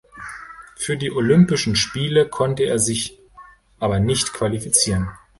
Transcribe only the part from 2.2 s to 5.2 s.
konnte er sich aber nicht qualifizieren.